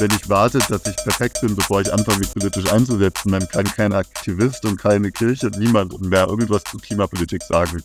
[0.00, 3.64] wenn ich warte, dass ich perfekt bin, bevor ich anfange, mich politisch einzusetzen, dann kann
[3.64, 7.82] kein Aktivist und keine Kirche und niemand mehr irgendwas zu Klimapolitik sagen.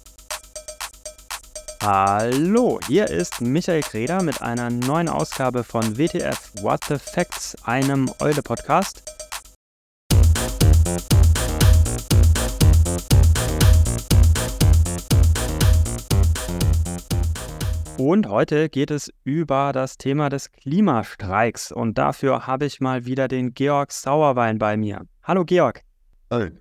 [1.83, 8.09] Hallo, hier ist Michael Greder mit einer neuen Ausgabe von WTF What the Facts, einem
[8.19, 9.03] Eule-Podcast.
[17.97, 21.71] Und heute geht es über das Thema des Klimastreiks.
[21.71, 25.05] Und dafür habe ich mal wieder den Georg Sauerwein bei mir.
[25.23, 25.81] Hallo Georg.
[26.29, 26.51] Hi.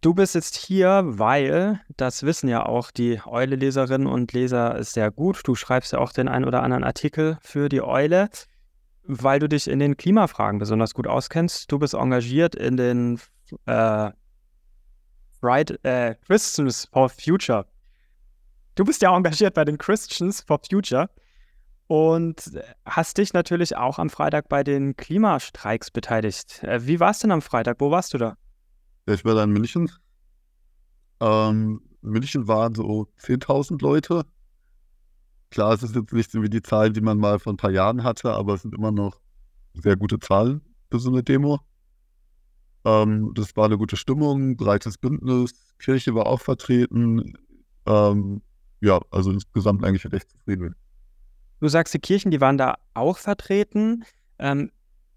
[0.00, 5.42] Du bist jetzt hier, weil, das wissen ja auch die Eule-Leserinnen und Leser sehr gut,
[5.44, 8.30] du schreibst ja auch den einen oder anderen Artikel für die Eule,
[9.02, 11.70] weil du dich in den Klimafragen besonders gut auskennst.
[11.70, 13.20] Du bist engagiert in den
[13.66, 14.10] äh,
[15.42, 17.66] Right, äh, Christians for Future
[18.80, 21.10] Du bist ja engagiert bei den Christians for Future
[21.86, 22.50] und
[22.86, 26.62] hast dich natürlich auch am Freitag bei den Klimastreiks beteiligt.
[26.62, 27.76] Äh, wie war es denn am Freitag?
[27.78, 28.38] Wo warst du da?
[29.04, 29.92] Ich war da in München.
[31.20, 34.24] Ähm, München waren so 10.000 Leute.
[35.50, 37.72] Klar, es ist jetzt nicht so wie die Zahlen, die man mal vor ein paar
[37.72, 39.20] Jahren hatte, aber es sind immer noch
[39.74, 41.60] sehr gute Zahlen für so eine Demo.
[42.86, 47.36] Ähm, das war eine gute Stimmung, breites Bündnis, Kirche war auch vertreten.
[47.84, 48.40] Ähm,
[48.80, 50.74] ja, also insgesamt eigentlich recht zufrieden bin.
[51.60, 54.04] Du sagst, die Kirchen, die waren da auch vertreten.
[54.38, 54.70] Ähm,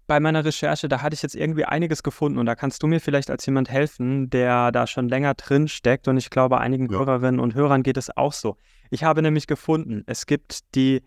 [0.06, 3.00] bei meiner Recherche, da hatte ich jetzt irgendwie einiges gefunden und da kannst du mir
[3.00, 6.98] vielleicht als jemand helfen, der da schon länger drin steckt und ich glaube, einigen ja.
[6.98, 8.56] Hörerinnen und Hörern geht es auch so.
[8.90, 11.02] Ich habe nämlich gefunden, es gibt die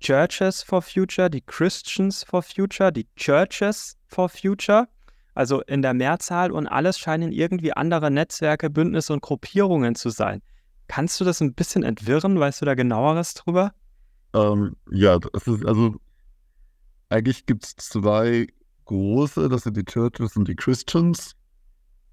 [0.00, 4.88] Churches for Future, die Christians for Future, die Churches for Future,
[5.34, 10.40] also in der Mehrzahl und alles scheinen irgendwie andere Netzwerke, Bündnisse und Gruppierungen zu sein.
[10.88, 12.40] Kannst du das ein bisschen entwirren?
[12.40, 13.72] Weißt du da genaueres drüber?
[14.34, 15.96] Ähm, ja, das ist also
[17.10, 18.46] eigentlich gibt es zwei
[18.84, 21.34] große, das sind die Churches und die Christians.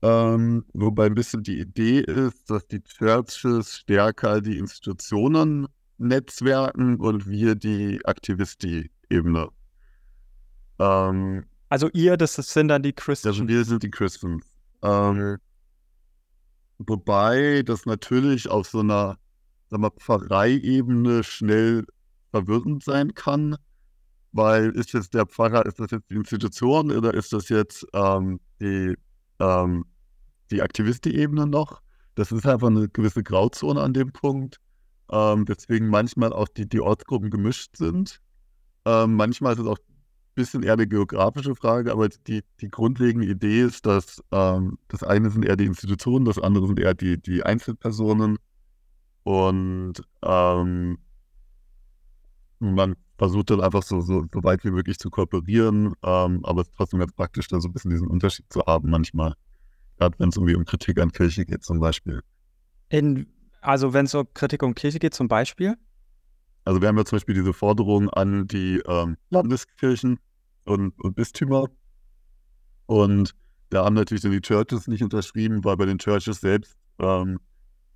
[0.01, 7.27] Ähm, wobei ein bisschen die Idee ist, dass die Churches stärker die Institutionen netzwerken und
[7.27, 9.49] wir die Aktivisti-Ebene.
[10.79, 13.37] Ähm, also ihr, das sind dann die Christians.
[13.37, 14.45] Also wir sind die Christians.
[14.83, 15.37] Ähm,
[16.77, 19.17] Wobei das natürlich auf so einer
[19.69, 21.85] sagen wir, Pfarreiebene schnell
[22.31, 23.55] verwirrend sein kann,
[24.31, 28.39] weil ist jetzt der Pfarrer, ist das jetzt die Institution oder ist das jetzt ähm,
[28.59, 28.95] die,
[29.39, 29.85] ähm,
[30.51, 31.81] die Aktivistenebene noch?
[32.15, 34.59] Das ist einfach eine gewisse Grauzone an dem Punkt,
[35.11, 38.21] ähm, deswegen manchmal auch die, die Ortsgruppen gemischt sind.
[38.85, 39.79] Ähm, manchmal ist es auch
[40.35, 45.29] bisschen eher eine geografische Frage, aber die, die grundlegende Idee ist, dass ähm, das eine
[45.29, 48.37] sind eher die Institutionen, das andere sind eher die, die Einzelpersonen.
[49.23, 50.99] Und ähm,
[52.59, 56.67] man versucht dann einfach so, so, so weit wie möglich zu kooperieren, ähm, aber es
[56.67, 59.33] ist trotzdem ganz praktisch, da so ein bisschen diesen Unterschied zu haben manchmal.
[59.97, 62.21] Gerade wenn es irgendwie um Kritik an Kirche geht zum Beispiel.
[62.89, 63.27] In,
[63.61, 65.75] also wenn es um Kritik um Kirche geht zum Beispiel?
[66.65, 70.19] Also wir haben ja zum Beispiel diese Forderung an die ähm, Landeskirchen
[70.65, 71.67] und, und Bistümer.
[72.85, 73.33] Und
[73.69, 77.39] da haben natürlich die Churches nicht unterschrieben, weil bei den Churches selbst ähm,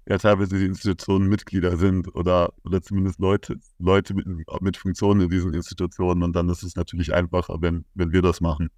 [0.07, 4.25] ja teilweise die Institutionen Mitglieder sind oder, oder zumindest Leute, Leute mit,
[4.61, 6.23] mit Funktionen in diesen Institutionen.
[6.23, 8.69] Und dann ist es natürlich einfacher, wenn, wenn wir das machen.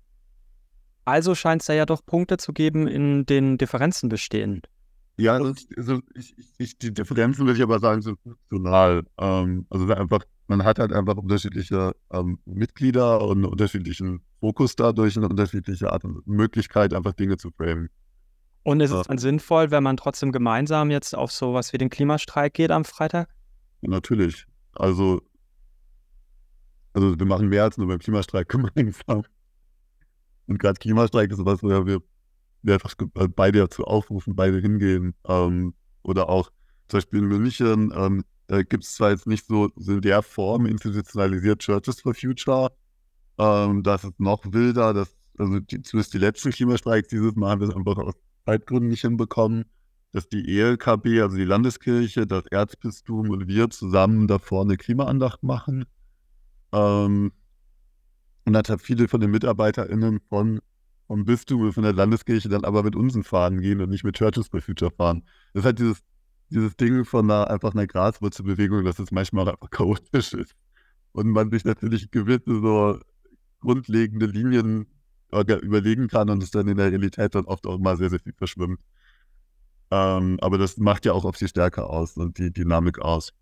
[1.05, 4.61] Also scheint es da ja doch Punkte zu geben, in denen Differenzen bestehen.
[5.17, 9.03] Ja, also ich, ich, die Differenzen würde ich aber sagen, sind funktional.
[9.17, 15.15] Ähm, also einfach, man hat halt einfach unterschiedliche ähm, Mitglieder und einen unterschiedlichen Fokus dadurch,
[15.15, 17.89] eine unterschiedliche Art und Möglichkeit, einfach Dinge zu framen.
[18.63, 22.53] Und ist es dann sinnvoll, wenn man trotzdem gemeinsam jetzt auf sowas wie den Klimastreik
[22.53, 23.29] geht am Freitag?
[23.79, 24.45] Natürlich.
[24.73, 25.21] Also,
[26.91, 29.23] also wir machen mehr als nur beim Klimastreik gemeinsam.
[30.47, 32.01] Und gerade Klimastreik ist was, wo wir
[32.73, 35.15] einfach äh, beide dazu aufrufen, beide hingehen.
[35.25, 35.73] Ähm,
[36.03, 36.51] oder auch
[36.89, 40.65] zum Beispiel in München ähm, da gibt es zwar jetzt nicht so, in der Form
[40.65, 42.73] institutionalisiert Churches for Future,
[43.37, 47.61] ähm, das ist noch wilder, das, also die, zumindest die letzten Klimastreiks dieses Mal haben
[47.61, 48.13] wir es einfach aus
[48.45, 49.63] Zeitgründen nicht hinbekommen,
[50.11, 55.85] dass die ELKB, also die Landeskirche, das Erzbistum und wir zusammen da vorne Klimaandacht machen.
[56.73, 57.31] Ähm,
[58.43, 60.59] und dann hat viele von den MitarbeiterInnen von
[61.07, 64.15] vom Bistum und von der Landeskirche dann aber mit unseren Fahnen gehen und nicht mit
[64.17, 65.23] Churches for Future fahren.
[65.53, 66.03] Das ist halt dieses,
[66.51, 70.55] dieses Ding von einer, einfach einer Graswurzelbewegung, dass es manchmal einfach chaotisch ist.
[71.13, 72.99] Und man sich natürlich gewisse so
[73.59, 74.87] grundlegende Linien
[75.31, 78.33] überlegen kann und es dann in der Realität dann oft auch mal sehr, sehr viel
[78.33, 78.79] verschwimmt.
[79.89, 83.33] Ähm, aber das macht ja auch auf die Stärke aus und die Dynamik aus.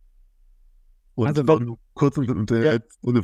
[1.15, 2.79] Und also, kurz und ja.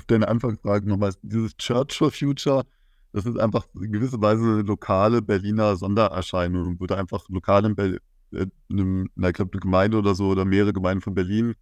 [0.08, 1.14] deine Anfangsfrage nochmal.
[1.22, 2.66] Dieses Church for Future,
[3.14, 7.76] das ist einfach in gewisser Weise eine lokale Berliner Sondererscheinung, wo da einfach lokal in,
[7.76, 8.00] Berlin,
[8.32, 11.56] äh, in einer, ich eine Gemeinde oder so oder mehrere Gemeinden von Berlin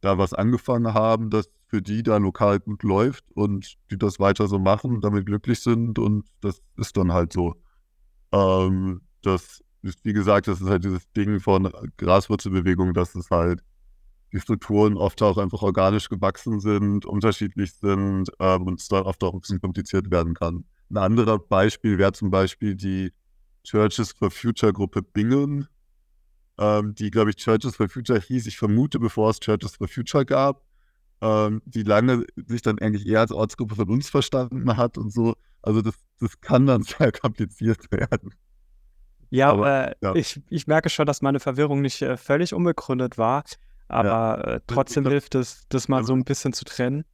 [0.00, 4.48] da was angefangen haben, das für die da lokal gut läuft und die das weiter
[4.48, 7.54] so machen, damit glücklich sind und das ist dann halt so.
[8.32, 13.62] Ähm, das ist, wie gesagt, das ist halt dieses Ding von Graswurzelbewegung, dass es halt
[14.32, 19.22] die Strukturen oft auch einfach organisch gewachsen sind, unterschiedlich sind ähm, und es dann oft
[19.24, 20.64] auch ein bisschen kompliziert werden kann.
[20.90, 23.12] Ein anderes Beispiel wäre zum Beispiel die
[23.64, 25.68] Churches for Future Gruppe Bingen,
[26.58, 28.46] ähm, die, glaube ich, Churches for Future hieß.
[28.46, 30.62] Ich vermute, bevor es Churches for Future gab,
[31.20, 35.34] ähm, die lange sich dann eigentlich eher als Ortsgruppe von uns verstanden hat und so.
[35.62, 38.34] Also das, das kann dann sehr kompliziert werden.
[39.30, 40.14] Ja, aber, äh, ja.
[40.14, 43.44] Ich, ich merke schon, dass meine Verwirrung nicht äh, völlig unbegründet war.
[43.88, 44.40] Aber ja.
[44.40, 47.04] äh, trotzdem glaub, hilft es, das mal so ein bisschen zu trennen.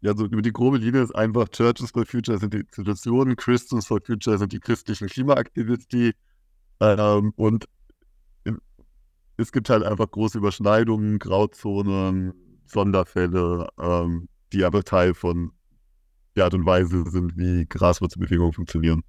[0.00, 3.86] Ja, so über die grobe Linie ist einfach Churches for Future sind die Institutionen, Christians
[3.86, 6.12] for Future sind die christlichen Klimaaktivisten
[6.80, 7.66] ähm, und
[9.40, 12.34] es gibt halt einfach große Überschneidungen, Grauzonen,
[12.66, 15.52] Sonderfälle, ähm, die aber Teil von
[16.36, 19.02] der Art und Weise sind, wie Graswurzelbewegungen funktionieren.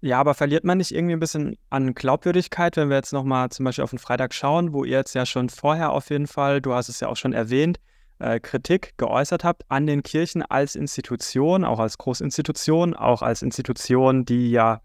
[0.00, 3.64] Ja, aber verliert man nicht irgendwie ein bisschen an Glaubwürdigkeit, wenn wir jetzt nochmal zum
[3.64, 6.74] Beispiel auf den Freitag schauen, wo ihr jetzt ja schon vorher auf jeden Fall, du
[6.74, 7.80] hast es ja auch schon erwähnt,
[8.18, 14.24] äh, Kritik geäußert habt an den Kirchen als Institution, auch als Großinstitution, auch als Institution,
[14.24, 14.80] die ja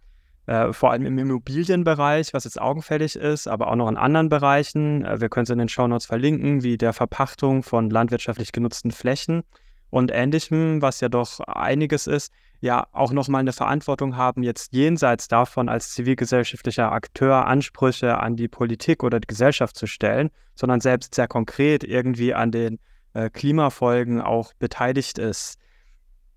[0.48, 5.06] äh, vor allem im Immobilienbereich, was jetzt augenfällig ist, aber auch noch in anderen Bereichen.
[5.06, 9.44] Äh, wir können es in den Shownotes verlinken, wie der Verpachtung von landwirtschaftlich genutzten Flächen
[9.90, 15.28] und ähnlichem, was ja doch einiges ist, ja auch nochmal eine Verantwortung haben, jetzt jenseits
[15.28, 21.16] davon als zivilgesellschaftlicher Akteur Ansprüche an die Politik oder die Gesellschaft zu stellen, sondern selbst
[21.16, 22.80] sehr konkret irgendwie an den
[23.14, 25.58] äh, Klimafolgen auch beteiligt ist.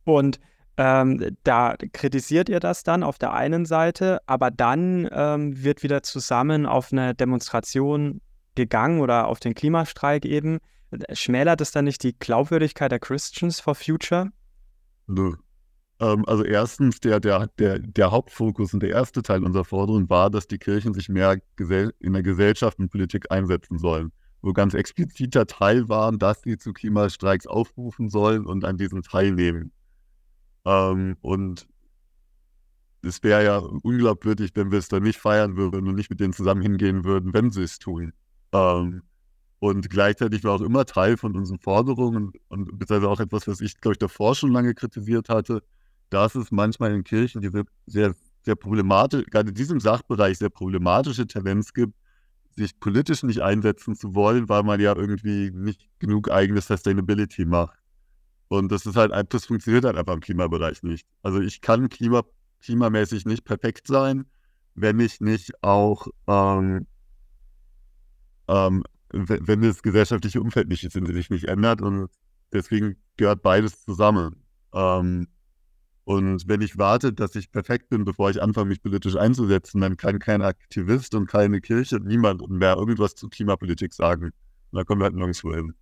[0.04, 0.40] Und
[0.76, 6.02] ähm, da kritisiert ihr das dann auf der einen Seite, aber dann ähm, wird wieder
[6.02, 8.20] zusammen auf eine Demonstration
[8.54, 10.58] gegangen oder auf den Klimastreik eben.
[11.12, 14.30] Schmälert es dann nicht die Glaubwürdigkeit der Christians for Future?
[15.06, 15.34] Nö.
[16.00, 20.30] Ähm, also erstens, der, der, der, der Hauptfokus und der erste Teil unserer Forderung war,
[20.30, 21.38] dass die Kirchen sich mehr
[22.00, 24.12] in der Gesellschaft und Politik einsetzen sollen.
[24.42, 29.72] Wo ganz expliziter Teil waren, dass sie zu Klimastreiks aufrufen sollen und an diesen teilnehmen.
[30.64, 31.66] Ähm, und
[33.02, 36.32] es wäre ja unglaubwürdig, wenn wir es dann nicht feiern würden und nicht mit denen
[36.32, 38.12] zusammen hingehen würden, wenn sie es tun.
[38.52, 39.02] Ähm,
[39.58, 43.80] und gleichzeitig war auch immer Teil von unseren Forderungen und beziehungsweise auch etwas, was ich,
[43.80, 45.62] glaube ich, davor schon lange kritisiert hatte,
[46.10, 51.26] dass es manchmal in Kirchen diese sehr, sehr problematisch, gerade in diesem Sachbereich sehr problematische
[51.26, 51.94] Tendenz gibt,
[52.56, 57.78] sich politisch nicht einsetzen zu wollen, weil man ja irgendwie nicht genug eigene Sustainability macht.
[58.54, 61.04] Und das ist halt, das funktioniert halt einfach im Klimabereich nicht.
[61.22, 62.22] Also ich kann Klima,
[62.62, 64.26] klimamäßig nicht perfekt sein,
[64.76, 66.86] wenn ich nicht auch, ähm,
[68.46, 71.82] ähm, wenn, das gesellschaftliche Umfeld nicht sich nicht ändert.
[71.82, 72.08] Und
[72.52, 74.44] deswegen gehört beides zusammen.
[74.72, 75.26] Ähm,
[76.04, 79.96] und wenn ich warte, dass ich perfekt bin, bevor ich anfange, mich politisch einzusetzen, dann
[79.96, 84.26] kann kein Aktivist und keine Kirche, niemand mehr irgendwas zu Klimapolitik sagen.
[84.26, 85.74] Und da kommen wir halt nirgendwo hin.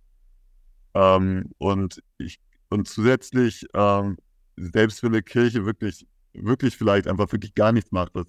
[0.95, 2.39] Ähm, und ich
[2.73, 4.17] und zusätzlich, ähm,
[4.57, 8.25] selbst wenn eine Kirche wirklich, wirklich vielleicht einfach wirklich gar nichts macht, was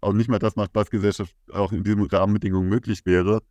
[0.00, 3.42] auch nicht mal das macht, was Gesellschaft auch in diesen Rahmenbedingungen möglich wäre,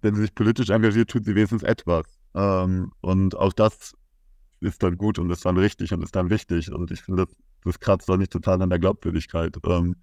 [0.00, 2.06] wenn sie sich politisch engagiert, tut sie wenigstens etwas.
[2.34, 3.92] Ähm, und auch das
[4.60, 6.72] ist dann gut und ist dann richtig und ist dann wichtig.
[6.72, 9.58] Und ich finde, das, das kratzt doch nicht total an der Glaubwürdigkeit.
[9.66, 9.94] Ähm,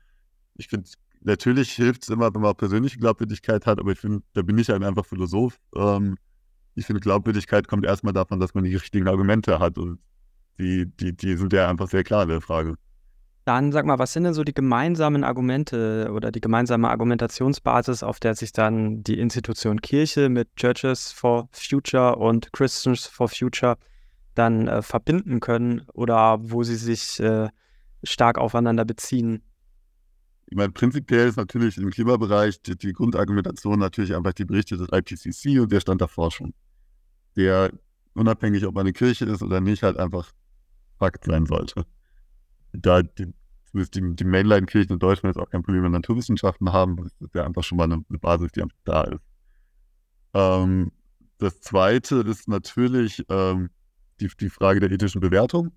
[0.53, 0.87] ich finde,
[1.21, 4.69] natürlich hilft es immer, wenn man persönliche Glaubwürdigkeit hat, aber ich finde, da bin ich
[4.69, 5.57] halt einfach Philosoph.
[5.75, 6.17] Ähm,
[6.75, 9.77] ich finde, Glaubwürdigkeit kommt erstmal davon, dass man die richtigen Argumente hat.
[9.77, 9.99] Und
[10.59, 12.75] die, die, die sind ja einfach sehr klar in der Frage.
[13.45, 18.19] Dann sag mal, was sind denn so die gemeinsamen Argumente oder die gemeinsame Argumentationsbasis, auf
[18.19, 23.77] der sich dann die Institution Kirche mit Churches for Future und Christians for Future
[24.33, 27.49] dann äh, verbinden können oder wo sie sich äh,
[28.03, 29.43] stark aufeinander beziehen?
[30.47, 34.89] Ich meine, prinzipiell ist natürlich im Klimabereich die, die Grundargumentation natürlich einfach die Berichte des
[34.91, 36.53] IPCC und der Stand der Forschung
[37.35, 37.71] der
[38.13, 40.31] unabhängig, ob eine Kirche ist oder nicht, halt einfach
[40.97, 41.85] Fakt sein sollte.
[42.71, 43.33] Da die,
[43.73, 47.45] die, die Mainline-Kirchen in Deutschland jetzt auch kein Problem mit Naturwissenschaften haben, das ist ja
[47.45, 49.21] einfach schon mal eine, eine Basis, die einfach da ist.
[50.33, 50.91] Ähm,
[51.37, 53.69] das zweite ist natürlich ähm,
[54.21, 55.71] die, die Frage der ethischen Bewertung,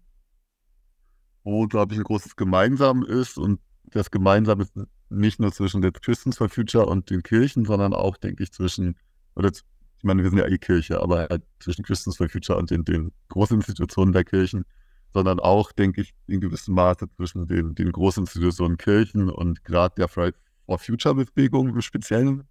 [1.42, 4.72] wo, glaube ich, ein großes Gemeinsam ist und das Gemeinsam ist
[5.08, 8.96] nicht nur zwischen den Christians for Future und den Kirchen, sondern auch, denke ich, zwischen,
[9.34, 9.50] oder
[9.98, 12.84] ich meine, wir sind ja eh Kirche, aber halt zwischen Christians for Future und den,
[12.84, 14.64] den Großinstitutionen der Kirchen,
[15.12, 20.08] sondern auch, denke ich, in gewissem Maße zwischen den, den Großinstitutionen Kirchen und gerade der
[20.08, 22.44] Friday for Future Bewegung im Speziellen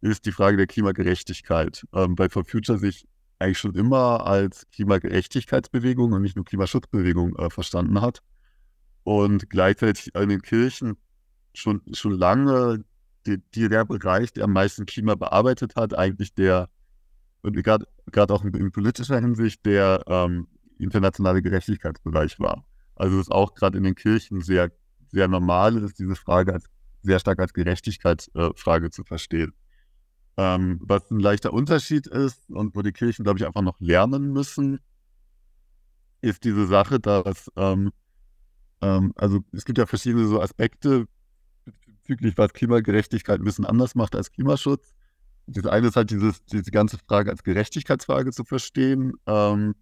[0.00, 1.84] ist die Frage der Klimagerechtigkeit.
[1.92, 3.06] Ähm, bei For Future sich
[3.38, 8.22] eigentlich schon immer als Klimagerechtigkeitsbewegung und nicht nur Klimaschutzbewegung äh, verstanden hat.
[9.02, 10.96] Und gleichzeitig in den Kirchen
[11.52, 12.84] schon, schon lange
[13.26, 16.68] die, die, der Bereich, der am meisten Klima bearbeitet hat, eigentlich der,
[17.44, 17.86] und gerade
[18.34, 20.48] auch in, in, politischer Hinsicht, der ähm,
[20.78, 22.64] internationale Gerechtigkeitsbereich war.
[22.96, 24.72] Also es ist auch gerade in den Kirchen sehr,
[25.08, 26.64] sehr normal ist, diese Frage als,
[27.02, 29.52] sehr stark als Gerechtigkeitsfrage äh, zu verstehen.
[30.36, 34.32] Ähm, was ein leichter Unterschied ist und wo die Kirchen, glaube ich, einfach noch lernen
[34.32, 34.80] müssen,
[36.22, 37.92] ist diese Sache, dass, ähm,
[38.80, 41.06] ähm, also es gibt ja verschiedene so Aspekte
[41.86, 44.94] bezüglich, was Klimagerechtigkeit ein bisschen anders macht als Klimaschutz.
[45.46, 49.12] Das eine ist halt dieses, diese ganze Frage als Gerechtigkeitsfrage zu verstehen.
[49.26, 49.74] Ähm,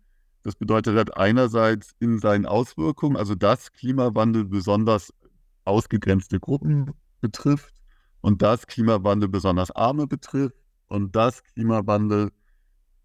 [0.42, 5.12] das bedeutet halt einerseits in seinen Auswirkungen, also dass Klimawandel besonders
[5.64, 7.75] ausgegrenzte Gruppen betrifft
[8.21, 10.57] und das Klimawandel besonders Arme betrifft
[10.88, 12.31] und das Klimawandel,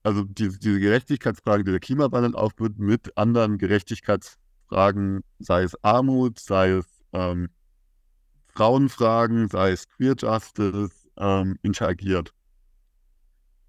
[0.03, 6.71] also diese, diese Gerechtigkeitsfrage, die der Klimawandel aufwirft, mit anderen Gerechtigkeitsfragen, sei es Armut, sei
[6.71, 7.49] es ähm,
[8.47, 12.33] Frauenfragen, sei es Queer Justice, ähm, interagiert.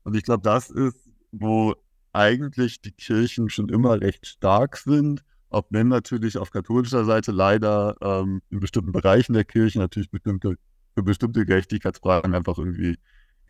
[0.08, 0.96] Und ich glaube, das ist,
[1.32, 1.74] wo
[2.14, 7.94] eigentlich die Kirchen schon immer recht stark sind, auch wenn natürlich auf katholischer Seite leider
[8.00, 10.56] ähm, in bestimmten Bereichen der Kirche natürlich bestimmte
[10.94, 12.98] für bestimmte Gerechtigkeitsfragen einfach irgendwie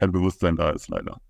[0.00, 1.20] kein Bewusstsein da ist, leider.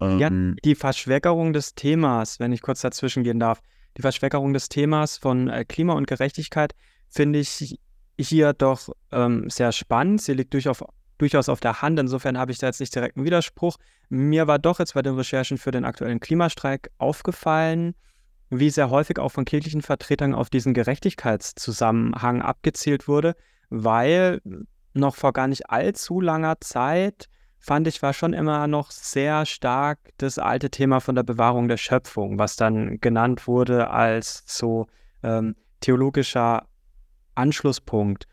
[0.00, 0.28] Ähm, ja,
[0.64, 3.60] die Verschwägerung des Themas, wenn ich kurz dazwischen gehen darf,
[3.96, 6.74] die Verschwägerung des Themas von äh, Klima und Gerechtigkeit
[7.08, 7.78] finde ich
[8.18, 10.20] hier doch ähm, sehr spannend.
[10.20, 10.82] Sie liegt durchaus,
[11.18, 11.98] durchaus auf der Hand.
[11.98, 13.76] Insofern habe ich da jetzt nicht direkt einen Widerspruch.
[14.08, 17.94] Mir war doch jetzt bei den Recherchen für den aktuellen Klimastreik aufgefallen,
[18.50, 23.34] wie sehr häufig auch von kirchlichen Vertretern auf diesen Gerechtigkeitszusammenhang abgezielt wurde,
[23.70, 24.40] weil
[24.92, 27.28] noch vor gar nicht allzu langer Zeit
[27.64, 31.78] fand ich, war schon immer noch sehr stark das alte Thema von der Bewahrung der
[31.78, 34.86] Schöpfung, was dann genannt wurde als so
[35.22, 36.66] ähm, theologischer
[37.34, 38.26] Anschlusspunkt.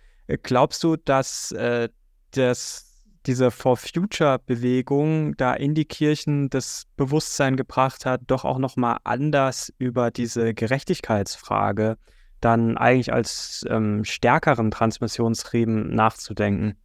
[0.43, 1.87] Glaubst du, dass äh,
[2.31, 8.97] das, diese For Future-Bewegung da in die Kirchen das Bewusstsein gebracht hat, doch auch nochmal
[9.03, 11.97] anders über diese Gerechtigkeitsfrage
[12.41, 16.75] dann eigentlich als ähm, stärkeren Transmissionsriemen nachzudenken?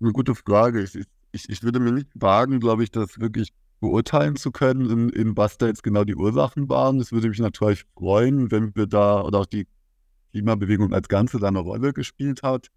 [0.00, 0.82] Eine gute Frage.
[0.82, 0.94] Ich,
[1.32, 5.36] ich, ich würde mir nicht wagen, glaube ich, das wirklich beurteilen zu können, in, in
[5.36, 7.00] was da jetzt genau die Ursachen waren.
[7.00, 9.66] Es würde mich natürlich freuen, wenn wir da oder auch die
[10.30, 12.68] Klimabewegung als Ganze da eine Rolle gespielt hat.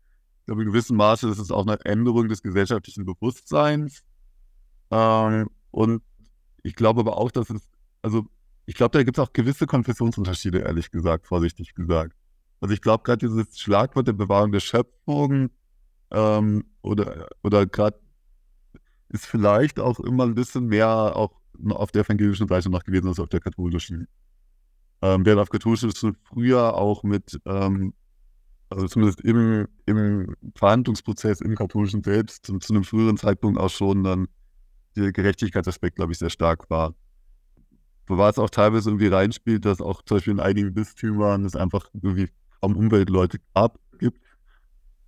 [0.43, 4.03] Ich glaube, in gewissem Maße ist es auch eine Änderung des gesellschaftlichen Bewusstseins.
[4.91, 6.03] Ähm, und
[6.63, 7.61] ich glaube aber auch, dass es,
[8.01, 8.25] also
[8.65, 12.13] ich glaube, da gibt es auch gewisse Konfessionsunterschiede, ehrlich gesagt, vorsichtig gesagt.
[12.59, 15.49] Also ich glaube, gerade dieses Schlagwort der Bewahrung der Schöpfung
[16.11, 17.97] ähm, oder, oder gerade
[19.07, 23.19] ist vielleicht auch immer ein bisschen mehr auch auf der evangelischen Seite noch gewesen als
[23.19, 24.09] auf der katholischen.
[25.01, 25.93] Ähm, während auf katholischen
[26.25, 27.93] früher auch mit, ähm,
[28.73, 34.03] also zumindest im, im Verhandlungsprozess im katholischen selbst, zu, zu einem früheren Zeitpunkt auch schon
[34.03, 34.27] dann
[34.95, 36.93] der Gerechtigkeitsaspekt, glaube ich, sehr stark war
[38.07, 41.89] wobei es auch teilweise irgendwie reinspielt, dass auch zum Beispiel in einigen Bistümern es einfach
[41.93, 42.29] irgendwie
[42.61, 43.79] kaum Umweltleute gab,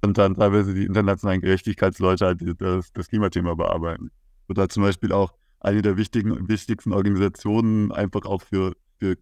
[0.02, 4.12] und dann teilweise die internationalen Gerechtigkeitsleute halt das, das Klimathema bearbeiten.
[4.48, 9.18] Oder zum Beispiel auch eine der wichtigen, wichtigsten Organisationen einfach auch für, für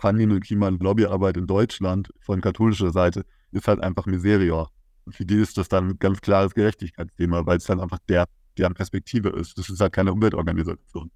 [0.00, 4.70] Klimakampagnen und Klimalobbyarbeit in Deutschland von katholischer Seite ist halt einfach Miserior.
[5.04, 8.26] Und für die ist das dann ein ganz klares Gerechtigkeitsthema, weil es dann einfach der,
[8.56, 9.58] deren Perspektive ist.
[9.58, 11.10] Das ist halt keine Umweltorganisation.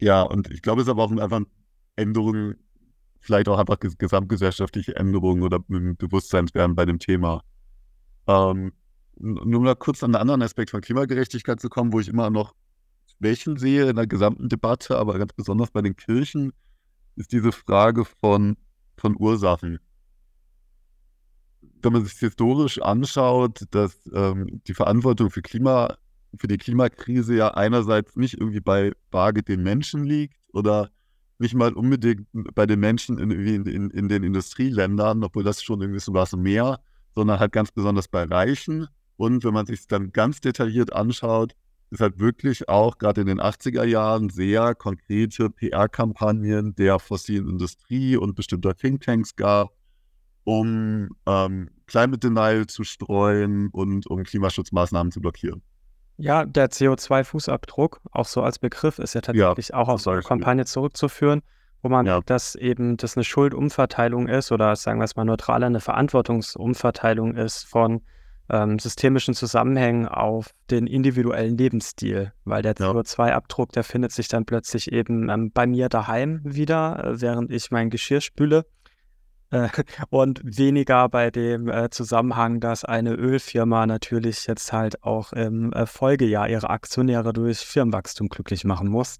[0.00, 1.40] Ja, und ich glaube, es ist aber auch einfach
[1.96, 2.56] Änderungen,
[3.20, 7.42] vielleicht auch einfach gesamtgesellschaftliche Änderungen oder Bewusstseinswerden bei dem Thema.
[8.26, 8.72] Ähm,
[9.16, 12.54] nur mal kurz an einen anderen Aspekt von Klimagerechtigkeit zu kommen, wo ich immer noch
[13.06, 16.52] Schwächen sehe in der gesamten Debatte, aber ganz besonders bei den Kirchen,
[17.16, 18.56] ist diese Frage von,
[18.96, 19.78] von Ursachen.
[21.82, 25.96] Wenn man sich historisch anschaut, dass ähm, die Verantwortung für Klima
[26.38, 30.90] für die Klimakrise ja einerseits nicht irgendwie bei vage den Menschen liegt oder
[31.38, 35.80] nicht mal unbedingt bei den Menschen in, in, in, in den Industrieländern, obwohl das schon
[35.80, 36.80] irgendwie so was mehr,
[37.14, 38.86] sondern halt ganz besonders bei Reichen.
[39.16, 41.54] Und wenn man sich dann ganz detailliert anschaut,
[41.94, 48.16] ist halt wirklich auch gerade in den 80er Jahren sehr konkrete PR-Kampagnen der fossilen Industrie
[48.16, 49.70] und bestimmter Thinktanks gab,
[50.44, 55.62] um ähm, Climate Denial zu streuen und um Klimaschutzmaßnahmen zu blockieren.
[56.16, 60.22] Ja, der CO2-Fußabdruck, auch so als Begriff, ist ja tatsächlich ja, auch auf so eine
[60.22, 61.42] Kampagne zurückzuführen,
[61.82, 62.20] wo man ja.
[62.24, 67.64] dass eben das eine Schuldumverteilung ist oder sagen wir es mal neutraler, eine Verantwortungsumverteilung ist
[67.64, 68.02] von
[68.50, 72.90] ähm, systemischen Zusammenhängen auf den individuellen Lebensstil, weil der ja.
[72.90, 77.70] CO2-Abdruck, der findet sich dann plötzlich eben ähm, bei mir daheim wieder, äh, während ich
[77.70, 78.66] mein Geschirr spüle
[79.50, 79.68] äh,
[80.10, 86.48] und weniger bei dem äh, Zusammenhang, dass eine Ölfirma natürlich jetzt halt auch im Folgejahr
[86.48, 89.16] ihre Aktionäre durch Firmenwachstum glücklich machen muss.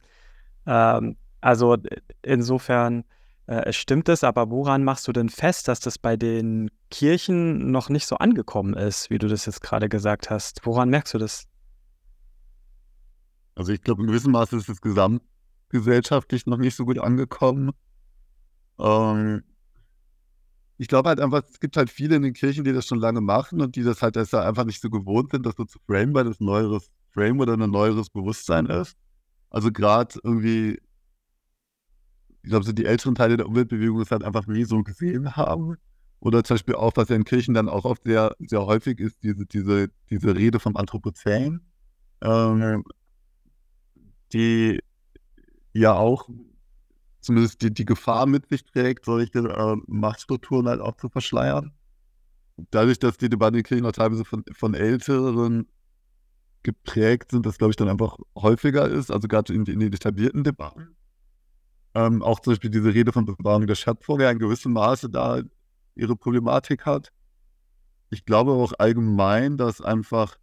[0.67, 1.77] Ähm, also
[2.23, 3.05] insofern
[3.47, 7.89] äh, stimmt es, aber woran machst du denn fest, dass das bei den Kirchen noch
[7.89, 10.61] nicht so angekommen ist, wie du das jetzt gerade gesagt hast?
[10.65, 11.45] Woran merkst du das?
[13.55, 17.73] Also ich glaube, in gewissem Maße ist es gesamtgesellschaftlich noch nicht so gut angekommen.
[18.79, 19.45] Ähm,
[20.77, 23.21] ich glaube halt einfach, es gibt halt viele in den Kirchen, die das schon lange
[23.21, 26.15] machen und die das halt deshalb einfach nicht so gewohnt sind, das so zu framen,
[26.15, 28.97] weil das ein neueres Frame oder ein neueres Bewusstsein ist.
[29.51, 30.81] Also gerade irgendwie,
[32.45, 35.77] ich glaube, so die älteren Teile der Umweltbewegung das halt einfach nie so gesehen haben.
[36.21, 39.23] Oder zum Beispiel auch, was ja in Kirchen dann auch oft sehr, sehr häufig ist,
[39.23, 41.63] diese, diese, diese Rede vom Anthropozän,
[42.23, 42.85] ähm,
[44.35, 44.79] die
[45.73, 46.29] ja auch
[47.23, 51.73] zumindest die, die Gefahr mit sich trägt, solche äh, Machtstrukturen halt auch zu verschleiern.
[52.71, 55.67] Dadurch, dass die Debatten in Kirchen auch teilweise von, von Älteren
[56.63, 60.45] geprägt sind, das glaube ich dann einfach häufiger ist, also gerade in, in den etablierten
[60.45, 60.94] Debatten.
[61.95, 65.43] Ähm, auch zum Beispiel diese Rede von Bewahrung der Schöpfung ja in gewissem Maße da
[65.95, 67.13] ihre Problematik hat.
[68.11, 70.37] Ich glaube auch allgemein, dass einfach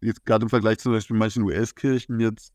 [0.00, 2.52] jetzt gerade im Vergleich zu zum Beispiel manchen US-Kirchen jetzt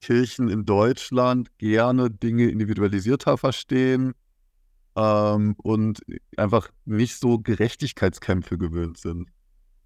[0.00, 4.14] Kirchen in Deutschland gerne Dinge individualisierter verstehen
[4.96, 6.02] ähm, und
[6.36, 9.28] einfach nicht so Gerechtigkeitskämpfe gewöhnt sind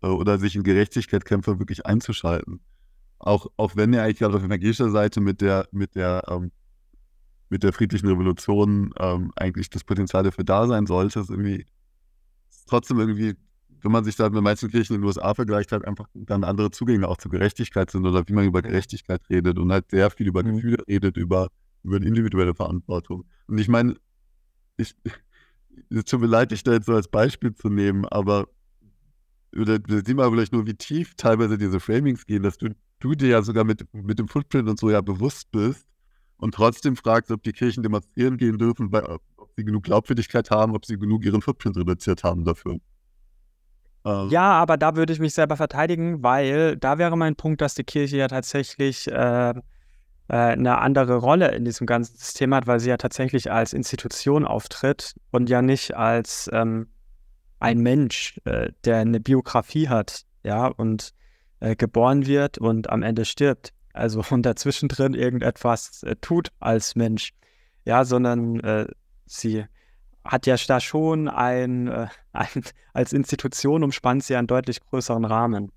[0.02, 2.60] äh, oder sich in Gerechtigkeitskämpfe wirklich einzuschalten.
[3.18, 6.52] Auch, auch wenn er eigentlich auf evangelischer Seite mit der, mit der, ähm,
[7.54, 11.66] mit der friedlichen Revolution ähm, eigentlich das Potenzial dafür da sein sollte, ist irgendwie
[12.66, 13.36] trotzdem irgendwie
[13.80, 16.72] wenn man sich da mit meisten Kirchen in den USA vergleicht, halt einfach dann andere
[16.72, 20.26] Zugänge auch zur Gerechtigkeit sind oder wie man über Gerechtigkeit redet und halt sehr viel
[20.26, 20.56] über mhm.
[20.56, 21.50] Gefühle redet, über,
[21.84, 23.24] über eine individuelle Verantwortung.
[23.46, 23.94] Und ich meine,
[24.78, 24.96] ich,
[25.90, 28.48] es tut mir leid, dich da jetzt so als Beispiel zu nehmen, aber
[29.54, 33.28] oder sieh mal vielleicht nur, wie tief teilweise diese Framings gehen, dass du, du dir
[33.28, 35.86] ja sogar mit, mit dem Footprint und so ja bewusst bist
[36.38, 40.74] und trotzdem fragst, ob die Kirchen demonstrieren gehen dürfen, weil, ob sie genug Glaubwürdigkeit haben,
[40.74, 42.78] ob sie genug ihren Footprint reduziert haben dafür.
[44.04, 44.28] Ähm.
[44.28, 47.84] Ja, aber da würde ich mich selber verteidigen, weil da wäre mein Punkt, dass die
[47.84, 49.54] Kirche ja tatsächlich äh, äh,
[50.28, 55.14] eine andere Rolle in diesem ganzen System hat, weil sie ja tatsächlich als Institution auftritt
[55.30, 56.88] und ja nicht als ähm,
[57.60, 61.12] ein Mensch, äh, der eine Biografie hat, ja, und
[61.60, 63.72] äh, geboren wird und am Ende stirbt.
[63.94, 67.32] Also und dazwischen drin irgendetwas äh, tut als Mensch.
[67.84, 68.86] Ja, sondern äh,
[69.24, 69.64] sie
[70.24, 75.70] hat ja da schon ein, äh, ein, als Institution umspannt sie einen deutlich größeren Rahmen.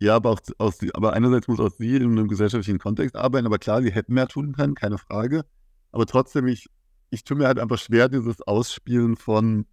[0.00, 3.58] Ja, aber, auch, aus, aber einerseits muss auch sie in einem gesellschaftlichen Kontext arbeiten, aber
[3.58, 5.44] klar, sie hätten mehr tun können, keine Frage.
[5.92, 6.68] Aber trotzdem, ich,
[7.10, 9.66] ich tue mir halt einfach schwer, dieses Ausspielen von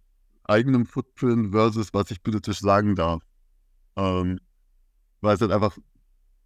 [0.44, 3.22] eigenem Footprint versus was ich politisch sagen darf.
[3.96, 4.40] Ähm,
[5.20, 5.76] weil es halt einfach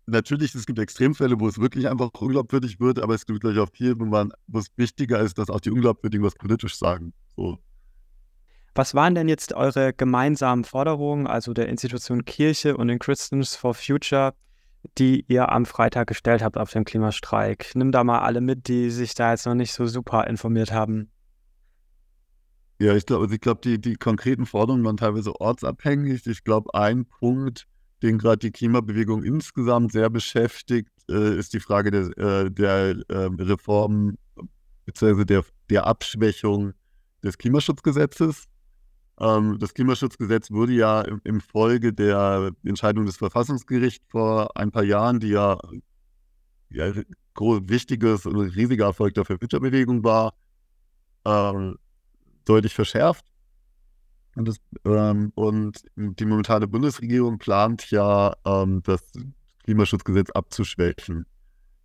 [0.07, 3.71] natürlich, es gibt Extremfälle, wo es wirklich einfach unglaubwürdig wird, aber es gibt gleich auch
[3.73, 7.13] viel, wo, man, wo es wichtiger ist, dass auch die Unglaubwürdigen was politisch sagen.
[7.37, 7.59] So.
[8.75, 13.75] Was waren denn jetzt eure gemeinsamen Forderungen, also der Institution Kirche und den Christians for
[13.75, 14.35] Future,
[14.97, 17.73] die ihr am Freitag gestellt habt auf dem Klimastreik?
[17.75, 21.11] Nimm da mal alle mit, die sich da jetzt noch nicht so super informiert haben.
[22.81, 26.27] Ja, ich glaube, also ich glaube, die, die konkreten Forderungen waren teilweise ortsabhängig.
[26.27, 27.67] Ich glaube, ein Punkt,
[28.03, 33.31] den gerade die Klimabewegung insgesamt sehr beschäftigt, äh, ist die Frage der, äh, der äh,
[33.39, 34.17] Reform
[34.87, 35.25] bzw.
[35.25, 36.73] Der, der Abschwächung
[37.23, 38.45] des Klimaschutzgesetzes.
[39.19, 44.85] Ähm, das Klimaschutzgesetz wurde ja im, im, Folge der Entscheidung des Verfassungsgerichts vor ein paar
[44.85, 45.59] Jahren, die ja,
[46.71, 46.93] ja
[47.37, 50.35] wichtiges und riesiger Erfolg der Verwitterbewegung war,
[51.27, 51.77] ähm,
[52.45, 53.30] deutlich verschärft.
[54.41, 59.03] Und, das, ähm, und die momentane Bundesregierung plant ja, ähm, das
[59.65, 61.27] Klimaschutzgesetz abzuschwächen.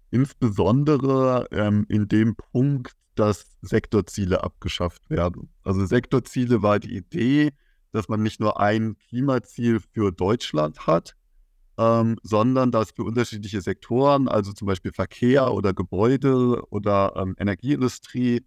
[0.10, 5.50] Insbesondere ähm, in dem Punkt, dass Sektorziele abgeschafft werden.
[5.64, 7.52] Also Sektorziele war die Idee,
[7.92, 11.14] dass man nicht nur ein Klimaziel für Deutschland hat,
[11.78, 18.46] ähm, sondern dass für unterschiedliche Sektoren, also zum Beispiel Verkehr oder Gebäude oder ähm, Energieindustrie,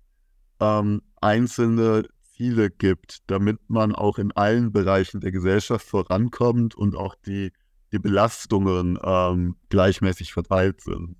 [0.60, 2.04] ähm, einzelne
[2.38, 7.52] Ziele gibt, damit man auch in allen Bereichen der Gesellschaft vorankommt und auch die
[7.92, 11.16] die Belastungen ähm, gleichmäßig verteilt sind.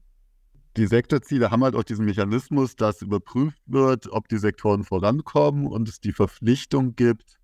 [0.76, 5.88] Die Sektorziele haben halt auch diesen Mechanismus, dass überprüft wird, ob die Sektoren vorankommen und
[5.88, 7.38] es die Verpflichtung gibt,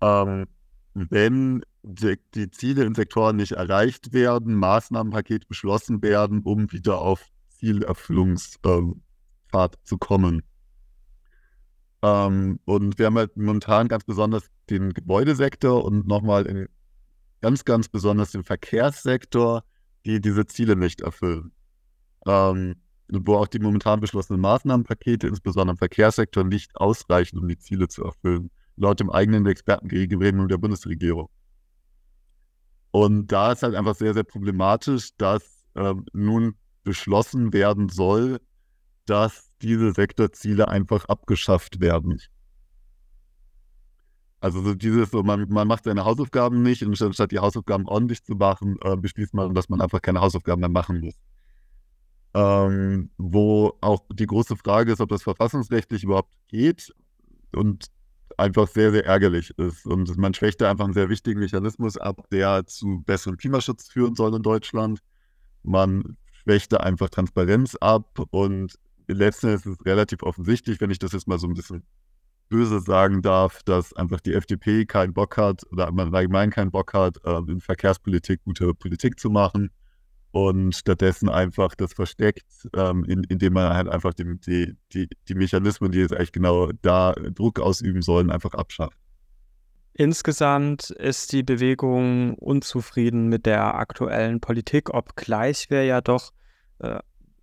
[0.00, 0.46] ähm,
[0.94, 7.24] wenn die, die, Ziele in Sektoren nicht erreicht werden, Maßnahmenpaket beschlossen werden, um wieder auf
[7.48, 8.94] Zielerfüllungspfad
[9.54, 10.42] ähm, zu kommen.
[12.02, 16.68] Ähm, und wir haben halt momentan ganz besonders den Gebäudesektor und nochmal
[17.40, 19.64] ganz, ganz besonders den Verkehrssektor,
[20.06, 21.52] die diese Ziele nicht erfüllen.
[22.26, 22.76] Ähm,
[23.12, 28.04] wo auch die momentan beschlossenen Maßnahmenpakete, insbesondere im Verkehrssektor, nicht ausreichen, um die Ziele zu
[28.04, 31.28] erfüllen, laut dem eigenen Expertengremium der Bundesregierung.
[32.92, 38.40] Und da ist halt einfach sehr, sehr problematisch, dass ähm, nun beschlossen werden soll,
[39.10, 42.20] dass diese Sektorziele einfach abgeschafft werden.
[44.40, 48.24] Also so dieses, so man, man macht seine Hausaufgaben nicht und statt die Hausaufgaben ordentlich
[48.24, 51.14] zu machen, äh, beschließt man, dass man einfach keine Hausaufgaben mehr machen muss.
[52.32, 56.94] Ähm, wo auch die große Frage ist, ob das verfassungsrechtlich überhaupt geht
[57.52, 57.86] und
[58.38, 59.84] einfach sehr, sehr ärgerlich ist.
[59.86, 64.14] Und man schwächt da einfach einen sehr wichtigen Mechanismus ab, der zu besserem Klimaschutz führen
[64.14, 65.00] soll in Deutschland.
[65.64, 68.78] Man schwächt da einfach Transparenz ab und
[69.12, 71.84] letzten Endes ist es relativ offensichtlich, wenn ich das jetzt mal so ein bisschen
[72.48, 76.92] böse sagen darf, dass einfach die FDP keinen Bock hat oder man allgemein keinen Bock
[76.92, 79.70] hat, ähm, in Verkehrspolitik gute Politik zu machen
[80.32, 85.34] und stattdessen einfach das versteckt, ähm, in, indem man halt einfach die, die, die, die
[85.34, 88.98] Mechanismen, die jetzt eigentlich genau da Druck ausüben sollen, einfach abschafft.
[89.92, 96.32] Insgesamt ist die Bewegung unzufrieden mit der aktuellen Politik, obgleich wir ja doch
[96.78, 97.00] äh,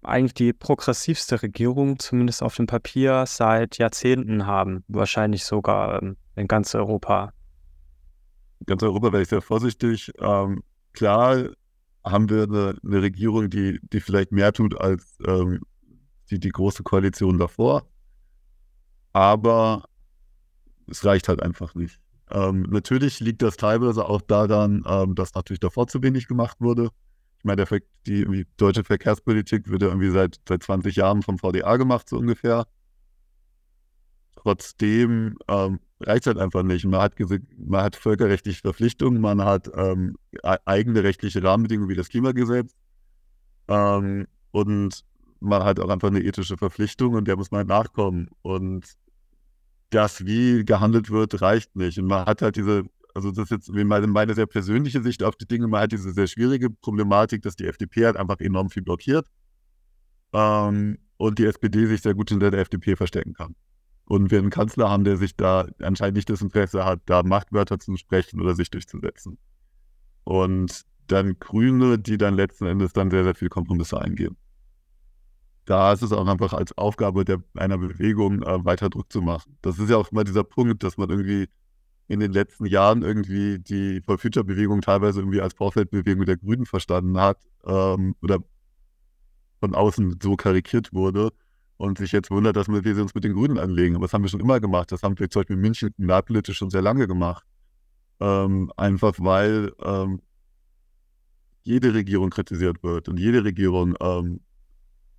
[0.08, 4.84] eigentlich die progressivste Regierung, zumindest auf dem Papier, seit Jahrzehnten haben.
[4.88, 7.34] Wahrscheinlich sogar ähm, in ganz Europa.
[8.60, 10.12] In ganz Europa wäre ich sehr vorsichtig.
[10.20, 11.50] Ähm, klar
[12.04, 15.62] haben wir eine, eine, Regierung, die, die vielleicht mehr tut als ähm,
[16.30, 17.86] die, die große Koalition davor.
[19.14, 19.86] Aber
[20.88, 22.00] es reicht halt einfach nicht.
[22.30, 26.90] Ähm, natürlich liegt das teilweise auch daran, ähm, dass natürlich davor zu wenig gemacht wurde.
[27.40, 31.78] Ich meine, der, die, deutsche Verkehrspolitik wird ja irgendwie seit, seit 20 Jahren vom VDA
[31.78, 32.66] gemacht, so ungefähr.
[34.36, 36.86] Trotzdem ähm, reicht es halt einfach nicht.
[36.86, 37.14] Man hat,
[37.58, 40.16] man hat völkerrechtliche Verpflichtungen, man hat ähm,
[40.66, 42.74] eigene rechtliche Rahmenbedingungen wie das Klimagesetz
[43.68, 45.04] ähm, und
[45.40, 48.30] man hat auch einfach eine ethische Verpflichtung und der muss man halt nachkommen.
[48.42, 48.86] Und
[49.90, 52.00] das, wie gehandelt wird, reicht nicht.
[52.00, 52.84] Und man hat halt diese
[53.18, 55.68] also das ist jetzt meine, meine sehr persönliche Sicht auf die Dinge.
[55.68, 59.26] Man hat diese sehr schwierige Problematik, dass die FDP halt einfach enorm viel blockiert
[60.34, 63.56] ähm, und die SPD sich sehr gut hinter der FDP verstecken kann.
[64.06, 67.80] Und wir einen Kanzler haben, der sich da anscheinend nicht das Interesse hat, da Machtwörter
[67.80, 69.40] zu sprechen oder sich durchzusetzen.
[70.24, 74.38] Und dann Grüne, die dann letzten Endes dann sehr, sehr viele Kompromisse eingehen.
[75.66, 79.58] Da ist es auch einfach als Aufgabe der, einer Bewegung äh, weiter Druck zu machen.
[79.64, 81.50] Das ist ja auch immer dieser Punkt, dass man irgendwie
[82.08, 87.20] in den letzten Jahren irgendwie die For Future-Bewegung teilweise irgendwie als Vorfeldbewegung der Grünen verstanden
[87.20, 88.40] hat ähm, oder
[89.60, 91.32] von außen so karikiert wurde
[91.78, 93.96] und sich jetzt wundert, dass wir uns mit den Grünen anlegen.
[93.96, 94.92] Aber das haben wir schon immer gemacht.
[94.92, 97.46] Das haben wir zum Beispiel in München kommunalpolitisch schon sehr lange gemacht.
[98.20, 100.22] Ähm, einfach weil ähm,
[101.64, 104.40] jede Regierung kritisiert wird und jede Regierung, ähm,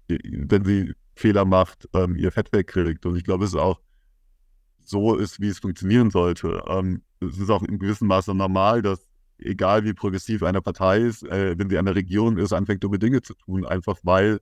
[0.08, 3.04] wenn sie Fehler macht, ähm, ihr Fett wegkriegt.
[3.06, 3.80] Und ich glaube, es ist auch
[4.88, 6.62] so ist, wie es funktionieren sollte.
[6.68, 9.06] Ähm, es ist auch in gewissem Maße normal, dass
[9.38, 12.98] egal wie progressiv eine Partei ist, äh, wenn sie an der Regierung ist, anfängt dumme
[12.98, 14.40] Dinge zu tun, einfach weil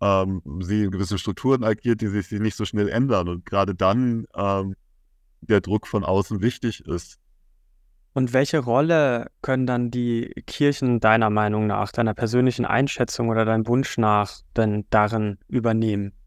[0.00, 3.28] ähm, sie in gewisse Strukturen agiert, die sich nicht so schnell ändern.
[3.28, 4.74] Und gerade dann ähm,
[5.40, 7.18] der Druck von außen wichtig ist.
[8.14, 13.66] Und welche Rolle können dann die Kirchen deiner Meinung nach, deiner persönlichen Einschätzung oder deinem
[13.66, 16.17] Wunsch nach denn darin übernehmen?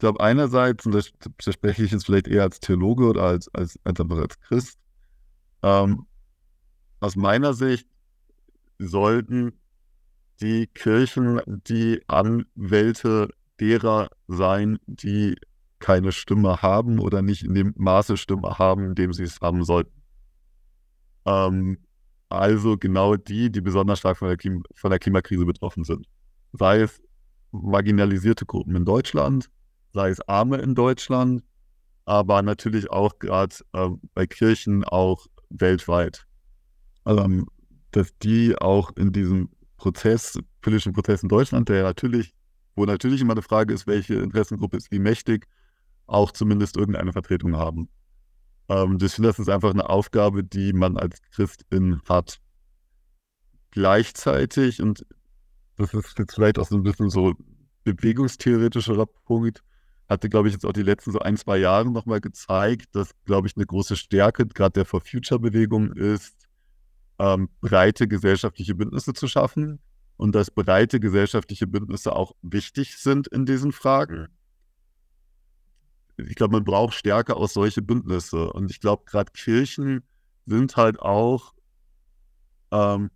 [0.00, 1.12] Ich glaube, einerseits, und das,
[1.54, 4.78] spreche ich jetzt vielleicht eher als Theologe oder als, als, als, als Christ,
[5.62, 6.06] ähm,
[7.00, 7.86] aus meiner Sicht
[8.78, 9.52] sollten
[10.40, 13.28] die Kirchen die Anwälte
[13.60, 15.36] derer sein, die
[15.80, 19.64] keine Stimme haben oder nicht in dem Maße Stimme haben, in dem sie es haben
[19.64, 20.02] sollten.
[21.26, 21.76] Ähm,
[22.30, 26.06] also genau die, die besonders stark von der, Klima von der Klimakrise betroffen sind.
[26.54, 27.02] Sei es
[27.50, 29.50] marginalisierte Gruppen in Deutschland,
[29.92, 31.42] sei es Arme in Deutschland,
[32.04, 36.26] aber natürlich auch gerade äh, bei Kirchen auch weltweit.
[37.04, 37.44] Also,
[37.92, 42.34] dass die auch in diesem Prozess, politischen Prozess in Deutschland, der natürlich,
[42.76, 45.46] wo natürlich immer eine Frage ist, welche Interessengruppe ist wie mächtig,
[46.06, 47.88] auch zumindest irgendeine Vertretung haben.
[48.68, 52.40] Ähm, finde, das ist einfach eine Aufgabe, die man als Christin hat.
[53.70, 55.06] gleichzeitig, und
[55.76, 57.34] das ist jetzt vielleicht auch so ein bisschen so
[57.84, 59.62] bewegungstheoretischerer Punkt,
[60.10, 63.46] hatte, glaube ich, jetzt auch die letzten so ein, zwei Jahre nochmal gezeigt, dass, glaube
[63.46, 66.48] ich, eine große Stärke gerade der For Future-Bewegung ist,
[67.20, 69.78] ähm, breite gesellschaftliche Bündnisse zu schaffen
[70.16, 74.28] und dass breite gesellschaftliche Bündnisse auch wichtig sind in diesen Fragen.
[76.16, 78.52] Ich glaube, man braucht stärker aus solche Bündnisse.
[78.52, 80.02] Und ich glaube, gerade Kirchen
[80.44, 81.54] sind halt auch
[82.72, 83.10] ähm,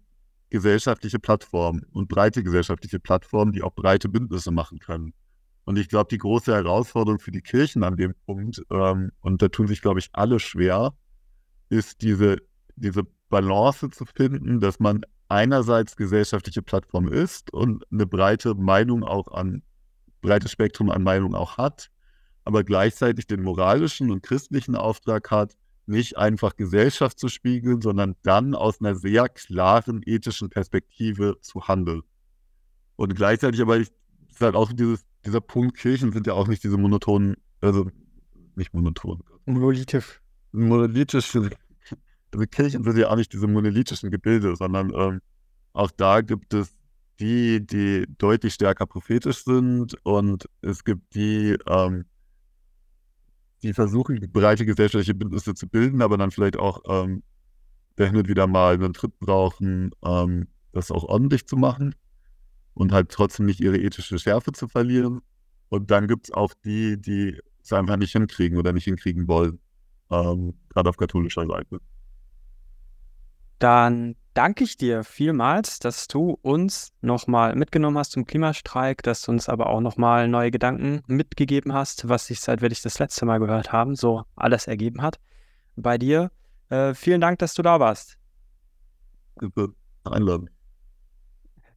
[0.48, 5.12] gesellschaftliche Plattformen und breite gesellschaftliche Plattformen, die auch breite Bündnisse machen können.
[5.64, 9.48] Und ich glaube, die große Herausforderung für die Kirchen an dem Punkt, ähm, und da
[9.48, 10.94] tun sich, glaube ich, alle schwer,
[11.70, 12.38] ist diese,
[12.76, 19.28] diese Balance zu finden, dass man einerseits gesellschaftliche Plattform ist und eine breite Meinung auch
[19.28, 19.62] an,
[20.20, 21.90] breites Spektrum an Meinung auch hat,
[22.44, 28.54] aber gleichzeitig den moralischen und christlichen Auftrag hat, nicht einfach Gesellschaft zu spiegeln, sondern dann
[28.54, 32.02] aus einer sehr klaren ethischen Perspektive zu handeln.
[32.96, 33.92] Und gleichzeitig aber ist
[34.40, 37.90] halt auch dieses dieser Punkt, Kirchen sind ja auch nicht diese monotonen, also
[38.54, 39.22] nicht monoton.
[39.46, 40.20] Monolithisch.
[40.52, 41.34] Monolithisch.
[41.34, 45.20] Also Kirchen sind ja auch nicht diese monolithischen Gebilde, sondern ähm,
[45.72, 46.74] auch da gibt es
[47.20, 52.06] die, die deutlich stärker prophetisch sind und es gibt die, ähm,
[53.62, 57.22] die versuchen, breite gesellschaftliche Bündnisse zu bilden, aber dann vielleicht auch ähm,
[57.98, 61.94] der hin und wieder mal einen Tritt brauchen, ähm, das auch ordentlich zu machen
[62.74, 65.20] und halt trotzdem nicht ihre ethische Schärfe zu verlieren.
[65.68, 69.58] Und dann gibt es auch die, die es einfach nicht hinkriegen oder nicht hinkriegen wollen,
[70.10, 71.80] ähm, gerade auf katholischer Seite.
[73.58, 79.32] Dann danke ich dir vielmals, dass du uns nochmal mitgenommen hast zum Klimastreik, dass du
[79.32, 83.24] uns aber auch nochmal neue Gedanken mitgegeben hast, was sich seit wir dich das letzte
[83.24, 85.18] Mal gehört haben, so alles ergeben hat.
[85.76, 86.30] Bei dir.
[86.68, 88.18] Äh, vielen Dank, dass du da warst.
[89.36, 90.50] Bitte einladen.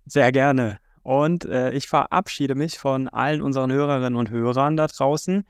[0.05, 0.79] Sehr gerne.
[1.07, 5.47] Und äh, ich verabschiede mich von allen unseren Hörerinnen und Hörern da draußen.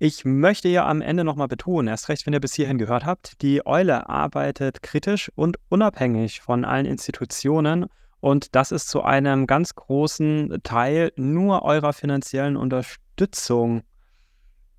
[0.00, 3.40] Ich möchte ja am Ende nochmal betonen, erst recht, wenn ihr bis hierhin gehört habt,
[3.40, 7.86] die Eule arbeitet kritisch und unabhängig von allen Institutionen
[8.18, 13.82] und das ist zu einem ganz großen Teil nur eurer finanziellen Unterstützung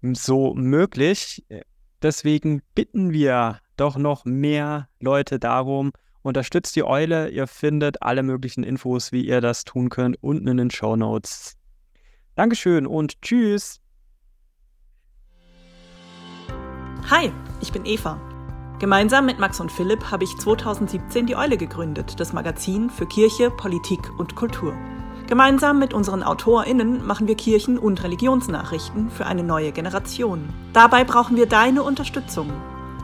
[0.01, 1.45] so möglich.
[2.01, 5.93] Deswegen bitten wir doch noch mehr Leute darum,
[6.25, 7.29] Unterstützt die Eule.
[7.29, 11.55] Ihr findet alle möglichen Infos, wie ihr das tun könnt, unten in den Show Notes.
[12.33, 13.79] Dankeschön und tschüss.
[17.11, 18.19] Hi, ich bin Eva.
[18.79, 23.51] Gemeinsam mit Max und Philipp habe ich 2017 die Eule gegründet, das Magazin für Kirche,
[23.51, 24.73] Politik und Kultur.
[25.27, 30.49] Gemeinsam mit unseren AutorInnen machen wir Kirchen- und Religionsnachrichten für eine neue Generation.
[30.73, 32.51] Dabei brauchen wir deine Unterstützung.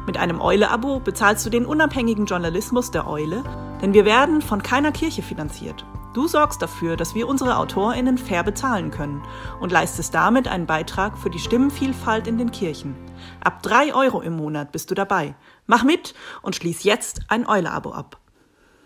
[0.08, 3.44] Mit einem Eule-Abo bezahlst du den unabhängigen Journalismus der Eule,
[3.82, 5.86] denn wir werden von keiner Kirche finanziert.
[6.14, 9.24] Du sorgst dafür, dass wir unsere AutorInnen fair bezahlen können
[9.62, 12.96] und leistest damit einen Beitrag für die Stimmenvielfalt in den Kirchen.
[13.44, 15.36] Ab drei Euro im Monat bist du dabei.
[15.68, 18.21] Mach mit und schließ jetzt ein Eule-Abo ab.